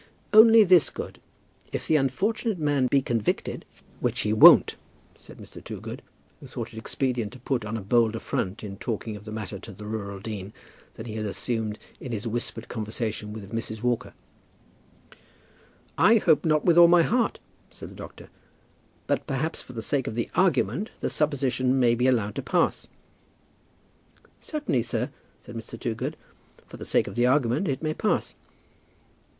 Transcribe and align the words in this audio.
"Only 0.33 0.63
this 0.63 0.89
good: 0.89 1.19
if 1.71 1.85
the 1.85 1.95
unfortunate 1.95 2.57
man 2.57 2.87
be 2.87 3.03
convicted" 3.03 3.65
"Which 3.99 4.21
he 4.21 4.33
won't," 4.33 4.75
said 5.15 5.37
Mr. 5.37 5.63
Toogood, 5.63 6.01
who 6.39 6.47
thought 6.47 6.73
it 6.73 6.79
expedient 6.79 7.31
to 7.33 7.39
put 7.39 7.63
on 7.63 7.77
a 7.77 7.81
bolder 7.83 8.17
front 8.17 8.63
in 8.63 8.77
talking 8.77 9.15
of 9.15 9.25
the 9.25 9.31
matter 9.31 9.59
to 9.59 9.71
the 9.71 9.85
rural 9.85 10.19
dean, 10.19 10.53
than 10.95 11.05
he 11.05 11.17
had 11.17 11.27
assumed 11.27 11.77
in 11.99 12.13
his 12.13 12.25
whispered 12.27 12.67
conversation 12.67 13.31
with 13.31 13.51
Mrs. 13.51 13.83
Walker. 13.83 14.15
"I 15.99 16.15
hope 16.17 16.45
not, 16.45 16.65
with 16.65 16.79
all 16.79 16.87
my 16.87 17.03
heart," 17.03 17.37
said 17.69 17.91
the 17.91 17.95
doctor. 17.95 18.29
"But, 19.05 19.27
perhaps, 19.27 19.61
for 19.61 19.73
the 19.73 19.83
sake 19.83 20.07
of 20.07 20.15
the 20.15 20.31
argument, 20.33 20.89
the 21.01 21.11
supposition 21.11 21.79
may 21.79 21.93
be 21.93 22.07
allowed 22.07 22.33
to 22.37 22.41
pass." 22.41 22.87
"Certainly, 24.39 24.81
sir," 24.81 25.11
said 25.39 25.53
Mr. 25.55 25.79
Toogood. 25.79 26.17
"For 26.65 26.77
the 26.77 26.85
sake 26.85 27.05
of 27.05 27.13
the 27.13 27.27
argument, 27.27 27.67
it 27.67 27.83
may 27.83 27.93
pass." 27.93 28.33